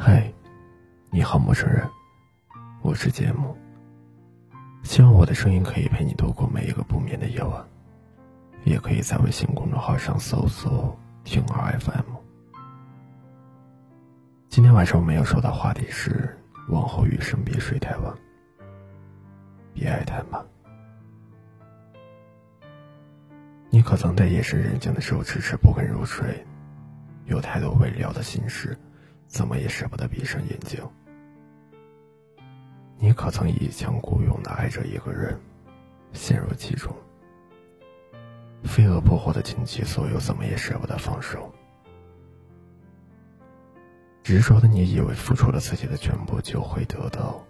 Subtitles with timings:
[0.00, 0.32] 嗨，
[1.10, 1.84] 你好，陌生人，
[2.82, 3.58] 我是节目。
[4.84, 7.66] 希望我的声音可以陪你度过每一个不眠的夜晚，
[8.62, 12.14] 也可以在微信公众号上搜索“听儿 FM”。
[14.48, 16.38] 今天晚上我们要说的话题是：
[16.68, 18.14] 往后余生别睡太晚，
[19.74, 20.40] 别爱太满。
[23.68, 26.46] 你可曾在夜深人静的时候迟迟不肯入睡？
[27.26, 28.78] 有太多未了的心事，
[29.28, 30.82] 怎么也舍不得闭上眼睛。
[32.98, 35.38] 你可曾一腔孤勇的爱着一个人，
[36.12, 36.92] 陷入其中，
[38.64, 41.52] 飞蛾扑火的倾其所有，怎么也舍不得放手。
[44.24, 47.42] 执着的你以为付出了自己的全部就会得到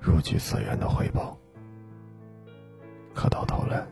[0.00, 1.38] 如居所愿的回报，
[3.14, 3.86] 可到头来，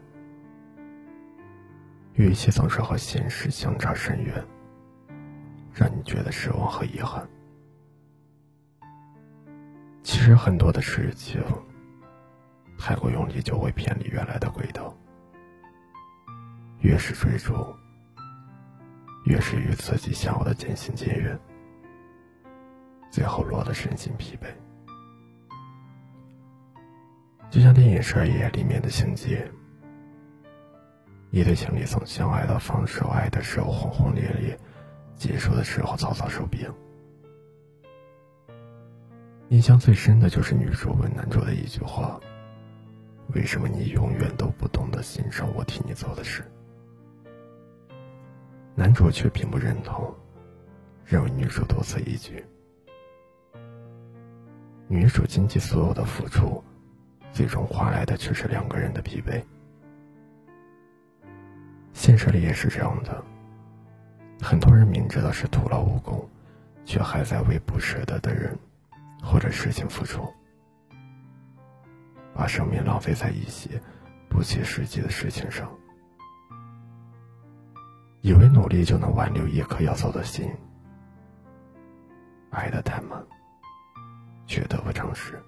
[2.14, 4.44] 运气总是和现实相差甚远。
[5.80, 7.26] 让你觉得失望和遗憾。
[10.02, 11.42] 其实很多的事情，
[12.78, 14.94] 太过用力就会偏离原来的轨道。
[16.80, 17.54] 越是追逐，
[19.24, 21.38] 越是与自己想要的渐行渐远，
[23.10, 24.48] 最后落得身心疲惫。
[27.48, 29.50] 就像电影《十二夜》里面的情节，
[31.30, 34.58] 一对情侣从相爱到放手，爱的时候轰轰烈烈。
[35.20, 36.66] 结束的时候草草收兵。
[39.50, 42.18] 印象最深的就是女主问男主的一句话
[43.34, 46.42] ：“为什么你永远都不懂得欣赏我替你做的事？”
[48.74, 50.10] 男主却并不认同，
[51.04, 52.42] 认为女主多此一举。
[54.88, 56.64] 女主倾其所有的付出，
[57.30, 59.44] 最终换来的却是两个人的疲惫。
[61.92, 63.22] 现实里也是这样的。
[64.42, 66.28] 很多人明知道是徒劳无功，
[66.84, 68.58] 却还在为不舍得的人
[69.22, 70.26] 或者事情付出，
[72.34, 73.80] 把生命浪费在一些
[74.28, 75.70] 不切实际的事情上，
[78.22, 80.50] 以为努力就能挽留一颗要走的心，
[82.50, 83.22] 爱的太满，
[84.46, 85.38] 却得不偿失，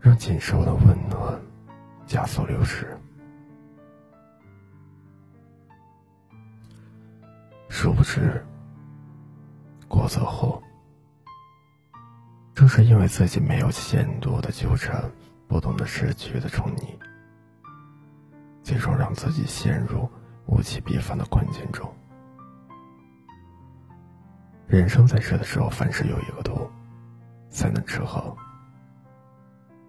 [0.00, 1.40] 让仅剩的温暖
[2.06, 2.98] 加速流失。
[7.78, 8.42] 殊不知，
[9.86, 10.62] 过走后，
[12.54, 15.04] 正是因为自己没有限度的纠缠，
[15.46, 16.86] 不懂得失去的宠溺，
[18.62, 20.08] 最终让自己陷入
[20.46, 21.86] 物极必反的困境中。
[24.66, 26.70] 人生在世的时候，凡事有一个度，
[27.50, 28.34] 才能吃好。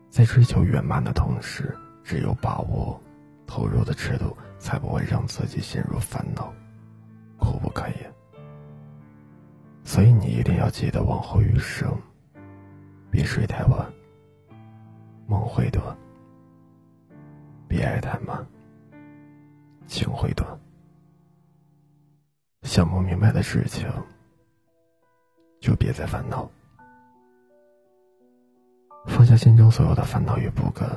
[0.09, 3.01] 在追求圆满的同时，只有把握
[3.47, 6.53] 投入的尺度，才不会让自己陷入烦恼。
[7.37, 8.13] 苦不堪言，
[9.83, 11.89] 所以你一定要记得往后余生，
[13.09, 13.93] 别睡太晚，
[15.27, 15.95] 梦会短；
[17.67, 18.45] 别爱太满，
[19.85, 20.47] 情会短。
[22.63, 23.87] 想不明白的事情，
[25.61, 26.49] 就别再烦恼，
[29.05, 30.89] 放下心中所有的烦恼与不甘，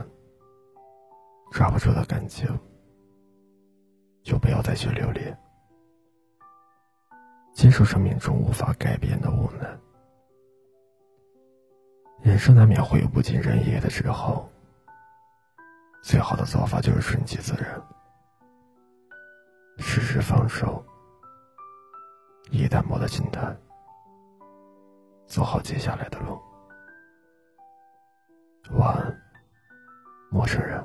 [1.53, 2.49] 抓不住的感情，
[4.23, 5.39] 就不要再去留恋。
[7.53, 9.79] 接受生命中无法改变的无奈，
[12.23, 14.49] 人生难免会有不尽人意的时候。
[16.03, 17.79] 最好的做法就是顺其自然，
[19.77, 20.83] 适时放手，
[22.51, 23.55] 以淡漠的心态，
[25.27, 26.41] 走好接下来的路。
[28.71, 29.21] 晚安，
[30.31, 30.83] 陌生人。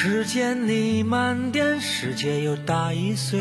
[0.00, 3.40] 时间里慢点，世界又大一岁，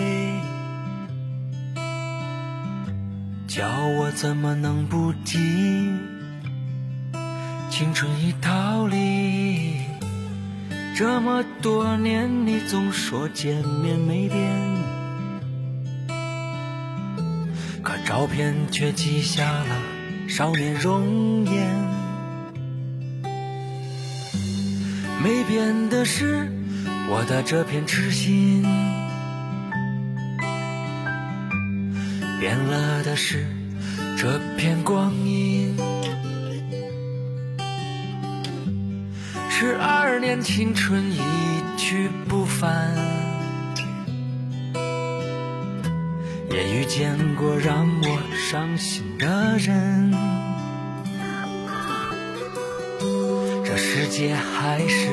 [3.47, 3.67] 叫
[3.99, 5.37] 我怎么能不记？
[7.69, 9.81] 青春已逃离，
[10.95, 14.51] 这么多年，你总说见面没变，
[17.83, 19.77] 可照片却记下了
[20.27, 22.06] 少年容颜。
[25.23, 26.47] 没变的是
[27.09, 28.63] 我的这片痴心，
[32.39, 33.45] 变了的是
[34.17, 35.75] 这片光阴。
[39.49, 41.19] 十二年青春一
[41.77, 42.95] 去不返，
[46.51, 50.36] 也遇见过让我伤心的人。
[53.99, 55.09] 世界还是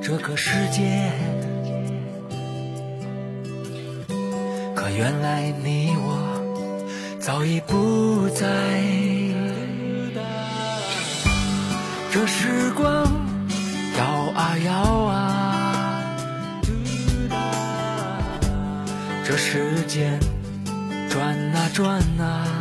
[0.00, 1.10] 这个世界，
[4.76, 8.46] 可原来你我早已不在。
[12.12, 13.04] 这时光。
[13.98, 14.04] 摇
[14.36, 14.72] 啊摇
[15.06, 16.14] 啊，
[19.26, 20.16] 这时间
[21.08, 22.59] 转啊转啊，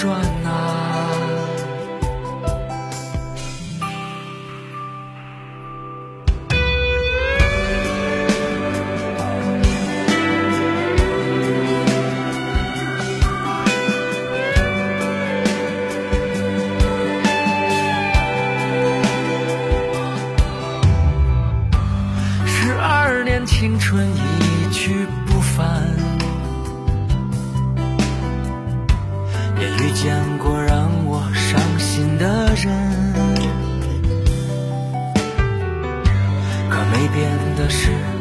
[0.00, 1.40] 转啊转啊。
[23.46, 24.90] 青春一去
[25.26, 25.66] 不返，
[29.92, 33.12] 见过让我伤心的人，
[36.70, 38.19] 可没变的是。